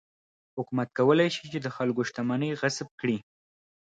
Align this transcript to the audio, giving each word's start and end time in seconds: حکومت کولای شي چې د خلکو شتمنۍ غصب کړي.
حکومت 0.57 0.89
کولای 0.97 1.29
شي 1.35 1.45
چې 1.53 1.59
د 1.61 1.67
خلکو 1.75 2.01
شتمنۍ 2.09 2.51
غصب 2.59 2.87
کړي. 2.99 3.17